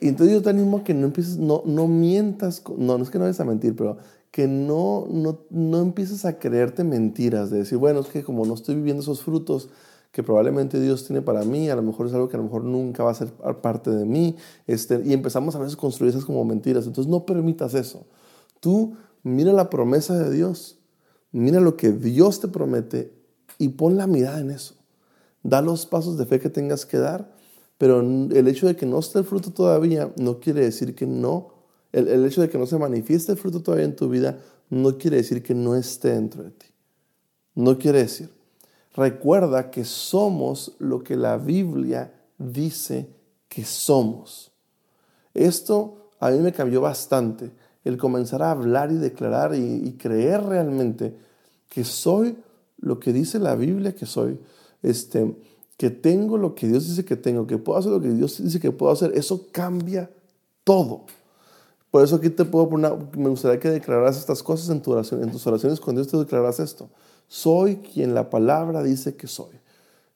entonces 0.01 0.35
yo 0.35 0.41
te 0.41 0.49
animo 0.49 0.77
a 0.77 0.83
que 0.83 0.93
no 0.93 1.07
empieces, 1.07 1.37
no, 1.37 1.63
no 1.65 1.87
mientas, 1.87 2.63
no, 2.77 2.97
no 2.97 3.03
es 3.03 3.09
que 3.09 3.17
no 3.17 3.23
vayas 3.23 3.39
a 3.39 3.45
mentir, 3.45 3.75
pero 3.75 3.97
que 4.31 4.47
no, 4.47 5.07
no, 5.09 5.39
no 5.49 5.81
empieces 5.81 6.25
a 6.25 6.37
creerte 6.39 6.83
mentiras, 6.83 7.49
de 7.49 7.59
decir, 7.59 7.77
bueno, 7.77 8.01
es 8.01 8.07
que 8.07 8.23
como 8.23 8.45
no 8.45 8.53
estoy 8.53 8.75
viviendo 8.75 9.01
esos 9.01 9.23
frutos 9.23 9.69
que 10.11 10.23
probablemente 10.23 10.79
Dios 10.79 11.05
tiene 11.05 11.21
para 11.21 11.43
mí, 11.43 11.69
a 11.69 11.75
lo 11.75 11.81
mejor 11.81 12.07
es 12.07 12.13
algo 12.13 12.29
que 12.29 12.35
a 12.35 12.39
lo 12.39 12.45
mejor 12.45 12.63
nunca 12.63 13.03
va 13.03 13.11
a 13.11 13.15
ser 13.15 13.31
parte 13.61 13.91
de 13.91 14.05
mí, 14.05 14.35
este, 14.67 15.01
y 15.05 15.13
empezamos 15.13 15.55
a 15.55 15.59
veces 15.59 15.75
a 15.75 15.79
construir 15.79 16.09
esas 16.09 16.25
como 16.25 16.43
mentiras, 16.45 16.85
entonces 16.85 17.09
no 17.09 17.25
permitas 17.25 17.73
eso. 17.73 18.05
Tú 18.59 18.95
mira 19.23 19.53
la 19.53 19.69
promesa 19.69 20.17
de 20.17 20.33
Dios, 20.33 20.79
mira 21.31 21.59
lo 21.59 21.75
que 21.75 21.91
Dios 21.91 22.39
te 22.39 22.47
promete 22.47 23.13
y 23.57 23.69
pon 23.69 23.97
la 23.97 24.07
mirada 24.07 24.39
en 24.39 24.51
eso. 24.51 24.75
Da 25.43 25.61
los 25.61 25.85
pasos 25.85 26.17
de 26.17 26.25
fe 26.25 26.39
que 26.39 26.49
tengas 26.49 26.85
que 26.85 26.97
dar, 26.97 27.34
pero 27.77 27.99
el 27.99 28.47
hecho 28.47 28.67
de 28.67 28.75
que 28.75 28.85
no 28.85 28.99
esté 28.99 29.19
el 29.19 29.25
fruto 29.25 29.51
todavía 29.51 30.11
no 30.17 30.39
quiere 30.39 30.61
decir 30.61 30.95
que 30.95 31.05
no, 31.05 31.49
el, 31.91 32.07
el 32.07 32.25
hecho 32.25 32.41
de 32.41 32.49
que 32.49 32.57
no 32.57 32.65
se 32.65 32.77
manifieste 32.77 33.31
el 33.31 33.37
fruto 33.37 33.61
todavía 33.61 33.85
en 33.85 33.95
tu 33.95 34.09
vida 34.09 34.39
no 34.69 34.97
quiere 34.97 35.17
decir 35.17 35.43
que 35.43 35.53
no 35.53 35.75
esté 35.75 36.13
dentro 36.13 36.43
de 36.43 36.51
ti. 36.51 36.67
No 37.55 37.77
quiere 37.77 37.99
decir. 37.99 38.29
Recuerda 38.95 39.69
que 39.69 39.83
somos 39.83 40.73
lo 40.79 41.03
que 41.03 41.15
la 41.15 41.37
Biblia 41.37 42.13
dice 42.37 43.09
que 43.49 43.65
somos. 43.65 44.51
Esto 45.33 46.11
a 46.19 46.31
mí 46.31 46.39
me 46.39 46.53
cambió 46.53 46.81
bastante 46.81 47.51
el 47.83 47.97
comenzar 47.97 48.41
a 48.41 48.51
hablar 48.51 48.91
y 48.91 48.95
declarar 48.95 49.53
y, 49.53 49.93
creer 49.93 50.43
realmente 50.43 51.15
que 51.69 51.83
soy 51.83 52.37
lo 52.77 52.99
que 52.99 53.13
dice 53.13 53.37
la 53.37 53.55
Biblia 53.55 53.93
que 53.93 54.05
soy, 54.05 54.39
este, 54.81 55.35
que 55.77 55.89
tengo 55.89 56.37
lo 56.37 56.55
que 56.55 56.67
Dios 56.67 56.87
dice 56.87 57.03
que 57.03 57.15
tengo, 57.15 57.47
que 57.47 57.57
puedo 57.57 57.77
hacer 57.77 57.91
lo 57.91 58.01
que 58.01 58.09
Dios 58.09 58.41
dice 58.41 58.59
que 58.59 58.71
puedo 58.71 58.91
hacer, 58.91 59.11
eso 59.15 59.47
cambia 59.51 60.09
todo. 60.63 61.05
Por 61.91 62.03
eso 62.03 62.17
aquí 62.17 62.29
te 62.29 62.45
puedo 62.45 62.69
poner, 62.69 62.93
me 63.17 63.29
gustaría 63.29 63.59
que 63.59 63.69
declararas 63.69 64.17
estas 64.17 64.43
cosas 64.43 64.69
en, 64.69 64.81
tu 64.81 64.91
oración, 64.91 65.23
en 65.23 65.31
tus 65.31 65.45
oraciones 65.47 65.79
con 65.79 65.95
Dios 65.95 66.07
te 66.07 66.17
declaras 66.17 66.59
esto. 66.59 66.89
Soy 67.27 67.77
quien 67.77 68.13
la 68.13 68.29
palabra 68.29 68.83
dice 68.83 69.15
que 69.15 69.27
soy. 69.27 69.55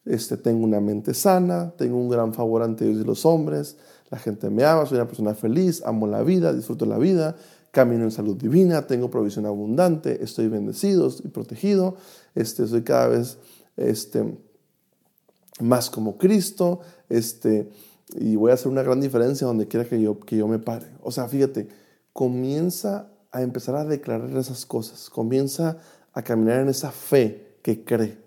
Este, 0.06 0.38
tengo 0.38 0.64
una 0.66 0.80
mente 0.80 1.14
sana, 1.14 1.72
tengo 1.78 1.98
un 1.98 2.10
gran 2.10 2.34
favor 2.34 2.64
ante 2.64 2.86
Dios 2.86 3.02
y 3.02 3.04
los 3.04 3.26
hombres, 3.26 3.78
la 4.10 4.18
gente 4.18 4.50
me 4.50 4.64
ama, 4.66 4.86
soy 4.86 4.98
una 4.98 5.08
persona 5.08 5.36
feliz, 5.36 5.84
amo 5.86 6.08
la 6.08 6.24
vida, 6.24 6.52
disfruto 6.54 6.86
la 6.86 6.98
vida, 6.98 7.36
camino 7.72 8.06
en 8.06 8.12
salud 8.12 8.36
divina, 8.36 8.88
tengo 8.88 9.12
provisión 9.12 9.46
abundante, 9.46 10.24
estoy 10.24 10.48
bendecido, 10.48 11.08
estoy 11.08 11.30
protegido, 11.30 11.96
este, 12.34 12.68
soy 12.68 12.82
cada 12.82 13.10
vez 13.10 13.38
este, 13.78 14.38
más 15.60 15.90
como 15.90 16.18
Cristo, 16.18 16.80
este, 17.10 17.70
y 18.16 18.36
voy 18.36 18.52
a 18.52 18.56
hacer 18.56 18.72
una 18.72 18.84
gran 18.84 19.02
diferencia 19.02 19.46
donde 19.46 19.68
quiera 19.68 19.88
que 19.88 20.02
yo, 20.02 20.20
que 20.20 20.38
yo 20.38 20.48
me 20.48 20.60
pare. 20.60 20.88
O 21.02 21.12
sea, 21.12 21.28
fíjate, 21.28 21.68
comienza 22.14 23.12
a 23.32 23.42
empezar 23.42 23.76
a 23.76 23.86
declarar 23.86 24.30
esas 24.38 24.66
cosas, 24.66 25.10
comienza 25.10 25.78
a 26.14 26.24
caminar 26.24 26.62
en 26.62 26.70
esa 26.70 26.92
fe 26.92 27.58
que 27.62 27.84
cree. 27.84 28.18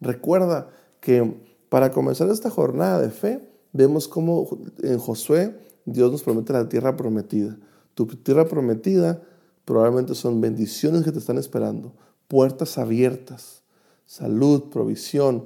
Recuerda 0.00 0.70
que 1.00 1.34
para 1.68 1.90
comenzar 1.90 2.28
esta 2.30 2.50
jornada 2.50 3.00
de 3.00 3.10
fe, 3.10 3.48
vemos 3.72 4.08
cómo 4.08 4.48
en 4.82 4.98
Josué 4.98 5.58
Dios 5.84 6.12
nos 6.12 6.22
promete 6.22 6.52
la 6.52 6.68
tierra 6.68 6.96
prometida. 6.96 7.58
Tu 7.94 8.06
tierra 8.06 8.46
prometida 8.46 9.22
probablemente 9.64 10.14
son 10.14 10.40
bendiciones 10.40 11.02
que 11.02 11.12
te 11.12 11.18
están 11.18 11.38
esperando, 11.38 11.92
puertas 12.28 12.78
abiertas, 12.78 13.62
salud, 14.06 14.70
provisión, 14.70 15.44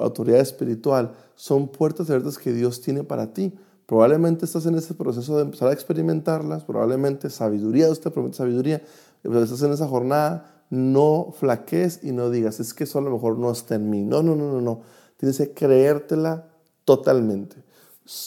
autoridad 0.00 0.40
espiritual, 0.40 1.12
son 1.34 1.68
puertas 1.68 2.08
abiertas 2.08 2.38
que 2.38 2.52
Dios 2.52 2.80
tiene 2.80 3.04
para 3.04 3.32
ti. 3.32 3.52
Probablemente 3.86 4.44
estás 4.44 4.66
en 4.66 4.76
ese 4.76 4.94
proceso 4.94 5.36
de 5.36 5.42
empezar 5.42 5.68
a 5.68 5.72
experimentarlas, 5.72 6.64
probablemente 6.64 7.30
sabiduría, 7.30 7.92
te 7.94 8.10
promete 8.10 8.36
sabiduría, 8.36 8.82
estás 9.24 9.62
en 9.62 9.72
esa 9.72 9.88
jornada, 9.88 10.64
no 10.70 11.34
flaquees 11.38 12.00
y 12.02 12.12
no 12.12 12.30
digas, 12.30 12.58
es 12.60 12.72
que 12.72 12.84
eso 12.84 12.98
a 12.98 13.02
lo 13.02 13.10
mejor 13.10 13.38
no 13.38 13.50
está 13.50 13.74
en 13.74 13.90
mí. 13.90 14.04
No, 14.04 14.22
no, 14.22 14.34
no, 14.34 14.50
no, 14.50 14.60
no. 14.60 14.80
Tienes 15.18 15.36
que 15.36 15.52
creértela 15.52 16.48
totalmente. 16.84 17.56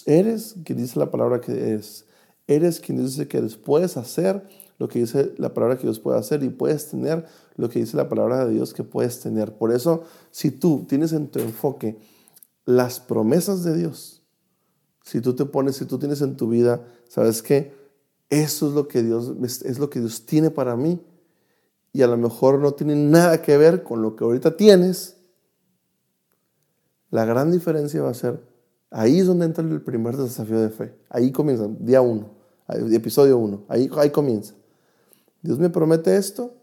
Eres 0.06 0.56
quien 0.64 0.78
dice 0.78 1.00
la 1.00 1.10
palabra 1.10 1.42
que 1.42 1.74
es. 1.74 2.06
Eres 2.48 2.80
quien 2.80 3.04
dice 3.04 3.28
que 3.28 3.40
eres. 3.40 3.56
Puedes 3.56 3.98
hacer 3.98 4.48
lo 4.78 4.88
que 4.88 5.00
dice 5.00 5.34
la 5.38 5.54
palabra 5.54 5.78
que 5.78 5.84
Dios 5.84 6.00
puede 6.00 6.20
hacer 6.20 6.44
y 6.44 6.50
puedes 6.50 6.90
tener 6.90 7.26
lo 7.56 7.70
que 7.70 7.80
dice 7.80 7.96
la 7.98 8.10
palabra 8.10 8.46
de 8.46 8.54
Dios 8.54 8.74
que 8.74 8.84
puedes 8.84 9.20
tener. 9.20 9.58
Por 9.58 9.72
eso, 9.72 10.04
si 10.32 10.52
tú 10.52 10.86
tienes 10.88 11.14
en 11.14 11.28
tu 11.28 11.40
enfoque 11.40 11.98
las 12.66 13.00
promesas 13.00 13.64
de 13.64 13.76
Dios, 13.76 14.24
si 15.04 15.22
tú 15.22 15.36
te 15.36 15.46
pones, 15.46 15.78
si 15.78 15.86
tú 15.86 15.98
tienes 16.00 16.22
en 16.22 16.36
tu 16.36 16.50
vida, 16.50 16.86
¿sabes 17.08 17.42
qué? 17.42 17.74
Eso 18.30 18.68
es 18.68 18.74
lo 18.74 18.88
que 18.88 19.04
Dios, 19.04 19.34
es 19.42 19.80
lo 19.80 19.90
que 19.90 20.00
Dios 20.00 20.26
tiene 20.26 20.50
para 20.50 20.76
mí. 20.76 21.00
Y 21.94 22.02
a 22.02 22.08
lo 22.08 22.18
mejor 22.18 22.60
no 22.60 22.74
tiene 22.74 22.96
nada 22.96 23.42
que 23.42 23.56
ver 23.58 23.84
con 23.84 24.02
lo 24.02 24.16
que 24.16 24.24
ahorita 24.24 24.58
tienes. 24.58 25.18
La 27.10 27.24
gran 27.24 27.52
diferencia 27.52 28.02
va 28.02 28.10
a 28.10 28.14
ser 28.14 28.56
Ahí 28.96 29.20
es 29.20 29.28
donde 29.28 29.46
entra 29.46 29.62
el 29.62 29.82
primer 29.82 30.16
desafío 30.16 30.62
de 30.62 30.70
fe. 30.70 30.96
Ahí 31.10 31.30
comienza, 31.34 31.68
día 31.80 32.00
uno, 32.00 32.30
episodio 32.94 33.38
uno. 33.38 33.66
Ahí, 33.68 33.90
ahí 33.98 34.10
comienza. 34.10 34.54
Dios 35.46 35.60
me 35.60 35.70
promete 35.70 36.18
esto, 36.18 36.54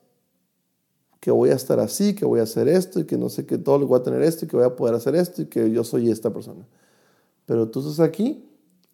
que 1.20 1.30
voy 1.30 1.50
a 1.50 1.54
estar 1.54 1.78
así, 1.80 2.14
que 2.14 2.24
voy 2.24 2.40
a 2.40 2.42
hacer 2.42 2.68
esto, 2.68 3.00
y 3.00 3.04
que 3.04 3.16
no 3.16 3.28
sé 3.28 3.46
qué, 3.46 3.56
todo 3.56 3.78
lo 3.78 3.86
voy 3.86 4.00
a 4.00 4.02
tener 4.02 4.22
esto, 4.22 4.44
y 4.44 4.48
que 4.48 4.56
voy 4.56 4.66
a 4.66 4.76
poder 4.76 4.94
hacer 4.94 5.14
esto, 5.14 5.42
y 5.42 5.46
que 5.46 5.70
yo 5.70 5.84
soy 5.84 6.10
esta 6.10 6.32
persona. 6.32 6.66
Pero 7.46 7.68
tú 7.70 7.80
estás 7.80 8.00
aquí, 8.00 8.44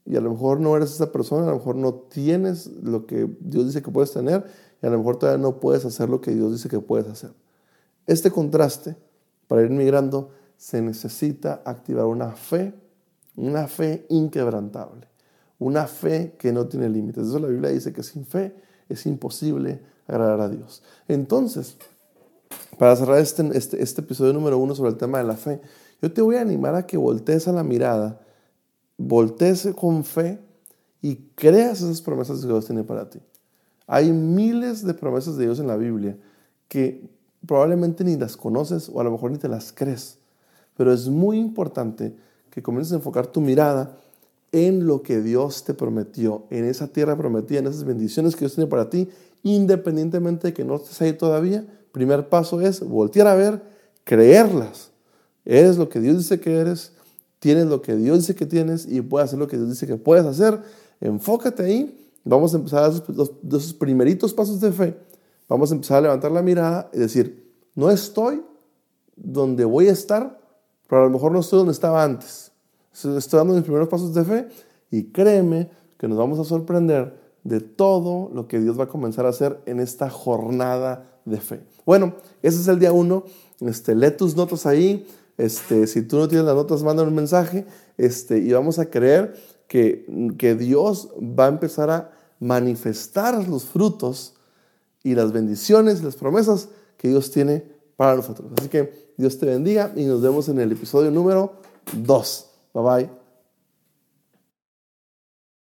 y 0.05 0.17
a 0.17 0.21
lo 0.21 0.31
mejor 0.31 0.61
no 0.61 0.77
eres 0.77 0.93
esa 0.93 1.11
persona, 1.11 1.45
a 1.45 1.51
lo 1.51 1.57
mejor 1.57 1.77
no 1.77 1.95
tienes 1.95 2.67
lo 2.67 3.07
que 3.07 3.29
Dios 3.41 3.67
dice 3.67 3.83
que 3.83 3.91
puedes 3.91 4.13
tener, 4.13 4.45
y 4.83 4.87
a 4.87 4.91
lo 4.91 4.99
mejor 4.99 5.19
todavía 5.19 5.43
no 5.43 5.59
puedes 5.59 5.85
hacer 5.85 6.09
lo 6.09 6.21
que 6.21 6.35
Dios 6.35 6.53
dice 6.53 6.69
que 6.69 6.81
puedes 6.81 7.09
hacer. 7.09 7.31
Este 8.07 8.31
contraste, 8.31 8.97
para 9.49 9.63
ir 9.63 9.71
migrando, 9.71 10.31
se 10.57 10.83
necesita 10.83 11.63
activar 11.65 12.05
una 12.05 12.33
fe 12.33 12.75
una 13.39 13.69
fe 13.69 14.05
inquebrantable, 14.09 15.07
una 15.61 15.87
fe 15.87 16.35
que 16.39 16.53
no 16.53 16.67
tiene 16.67 16.89
límites. 16.89 17.29
Eso 17.29 17.39
la 17.39 17.47
Biblia 17.47 17.71
dice 17.71 17.93
que 17.93 18.03
sin 18.03 18.27
fe 18.27 18.55
es 18.89 19.07
imposible 19.07 19.81
agradar 20.07 20.41
a 20.41 20.49
Dios. 20.49 20.83
Entonces, 21.07 21.77
para 22.79 22.97
cerrar 22.97 23.19
este, 23.19 23.49
este, 23.57 23.83
este, 23.83 24.01
episodio 24.01 24.33
número 24.33 24.59
uno 24.59 24.75
sobre 24.75 24.91
el 24.91 24.97
tema 24.97 25.19
de 25.19 25.25
la 25.25 25.37
fe, 25.37 25.61
yo 26.01 26.13
te 26.13 26.23
voy 26.23 26.37
a 26.37 26.41
animar 26.41 26.75
a 26.75 26.87
que 26.87 26.97
voltees 26.97 27.49
a 27.49 27.53
la 27.53 27.65
mirada, 27.65 28.21
voltees 28.97 29.69
con 29.77 30.05
fe 30.05 30.39
y 31.03 31.17
creas 31.35 31.81
esas 31.83 32.01
promesas 32.01 32.41
que 32.41 32.47
Dios 32.47 32.67
tiene 32.67 32.85
para 32.85 33.11
ti. 33.11 33.21
Hay 33.87 34.13
miles 34.13 34.85
de 34.85 34.95
promesas 34.95 35.37
de 35.37 35.45
Dios 35.45 35.59
en 35.59 35.67
la 35.67 35.77
Biblia 35.77 36.17
que 36.69 37.09
probablemente 37.47 38.05
ni 38.05 38.17
las 38.17 38.37
conoces 38.37 38.91
o 38.93 39.01
a 39.01 39.05
lo 39.05 39.11
mejor 39.11 39.31
ni 39.31 39.39
te 39.39 39.49
las 39.49 39.73
crees, 39.73 40.19
pero 40.77 40.93
es 40.93 41.09
muy 41.09 41.39
importante 41.39 42.15
que 42.51 42.63
comiences 42.63 42.93
a 42.93 42.97
enfocar 42.97 43.27
tu 43.27 43.41
mirada 43.41 43.99
en 44.53 44.87
lo 44.87 45.03
que 45.03 45.21
Dios 45.21 45.65
te 45.65 45.75
prometió, 45.75 46.45
en 46.51 46.65
esa 46.65 46.89
tierra 46.89 47.17
prometida, 47.17 47.59
en 47.61 47.67
esas 47.67 47.85
bendiciones 47.85 48.35
que 48.35 48.41
Dios 48.41 48.55
tiene 48.55 48.69
para 48.69 48.89
ti, 48.91 49.09
independientemente 49.43 50.49
de 50.49 50.55
que 50.55 50.65
no 50.65 50.77
estés 50.77 51.01
ahí 51.03 51.13
todavía. 51.13 51.67
Primer 51.93 52.29
paso 52.29 52.61
es 52.61 52.81
voltear 52.81 53.27
a 53.27 53.35
ver, 53.35 53.63
creerlas. 54.05 54.91
Eres 55.45 55.77
lo 55.77 55.89
que 55.89 56.01
Dios 56.01 56.19
dice 56.19 56.41
que 56.41 56.55
eres, 56.57 56.93
tienes 57.39 57.67
lo 57.67 57.83
que 57.83 57.97
Dios 57.97 58.19
dice 58.19 58.35
que 58.35 58.47
tienes 58.47 58.87
y 58.87 59.01
puedes 59.01 59.29
hacer 59.29 59.39
lo 59.39 59.49
que 59.49 59.57
Dios 59.57 59.69
dice 59.69 59.87
que 59.87 59.97
puedes 59.97 60.25
hacer. 60.25 60.61
Enfócate 61.01 61.63
ahí. 61.63 62.09
Vamos 62.25 62.53
a 62.53 62.59
empezar 62.59 62.85
a 62.85 62.89
esos, 62.89 63.33
esos 63.49 63.75
primeritos 63.75 64.35
pasos 64.35 64.61
de 64.61 64.73
fe. 64.73 64.97
Vamos 65.49 65.71
a 65.71 65.75
empezar 65.75 65.99
a 65.99 66.01
levantar 66.03 66.31
la 66.31 66.43
mirada 66.43 66.91
y 66.93 66.99
decir, 66.99 67.53
no 67.75 67.91
estoy 67.91 68.43
donde 69.17 69.65
voy 69.65 69.89
a 69.89 69.93
estar, 69.93 70.39
pero 70.89 71.03
a 71.03 71.05
lo 71.05 71.11
mejor 71.11 71.33
no 71.33 71.41
estoy 71.41 71.59
donde 71.59 71.73
estaba 71.73 72.03
antes. 72.03 72.53
Estoy 72.93 73.39
dando 73.39 73.55
mis 73.55 73.63
primeros 73.63 73.89
pasos 73.89 74.15
de 74.15 74.25
fe 74.25 74.49
y 74.91 75.05
créeme 75.05 75.71
que 75.99 76.09
nos 76.09 76.19
vamos 76.19 76.39
a 76.39 76.45
sorprender 76.45 77.19
de 77.45 77.61
todo 77.61 78.31
lo 78.33 78.49
que 78.49 78.61
Dios 78.61 78.79
va 78.79 78.85
a 78.85 78.89
comenzar 78.89 79.27
a 79.27 79.31
hacer 79.31 79.61
en 79.67 79.81
esta 79.81 80.11
jornada 80.11 81.21
de 81.25 81.41
fe. 81.41 81.61
Bueno, 81.87 82.15
ese 82.43 82.61
es 82.61 82.69
el 82.69 82.79
día 82.79 82.93
uno. 82.93 83.25
Este, 83.61 83.95
lee 83.95 84.11
tus 84.11 84.37
notas 84.37 84.67
ahí. 84.67 85.07
Este, 85.37 85.87
si 85.87 86.03
tú 86.03 86.19
no 86.19 86.29
tienes 86.29 86.47
las 86.47 86.55
notas, 86.55 86.83
manda 86.83 87.03
un 87.03 87.15
mensaje. 87.15 87.67
Este, 87.97 88.39
y 88.39 88.53
vamos 88.53 88.79
a 88.79 88.87
creer 88.87 89.37
que, 89.67 90.07
que 90.39 90.55
Dios 90.55 91.09
va 91.19 91.47
a 91.47 91.49
empezar 91.49 91.91
a 91.91 92.11
manifestar 92.41 93.47
los 93.49 93.65
frutos 93.65 94.35
y 95.03 95.15
las 95.15 95.33
bendiciones 95.33 96.01
y 96.01 96.05
las 96.05 96.17
promesas 96.17 96.69
que 96.97 97.09
Dios 97.09 97.31
tiene 97.31 97.65
para 97.97 98.17
nosotros. 98.17 98.51
Así 98.59 98.69
que 98.69 99.13
Dios 99.17 99.39
te 99.39 99.47
bendiga 99.47 99.93
y 99.97 100.05
nos 100.05 100.23
vemos 100.23 100.49
en 100.49 100.61
el 100.61 100.73
episodio 100.73 101.11
número 101.11 101.55
2. 101.97 102.48
Bye 102.73 102.83
bye. 102.83 103.18